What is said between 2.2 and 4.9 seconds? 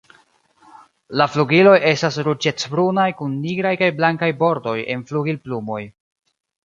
ruĝecbrunaj kun nigraj kaj blankaj bordoj